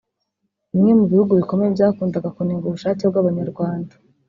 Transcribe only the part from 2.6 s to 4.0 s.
ubushake bw’Abanyarwanda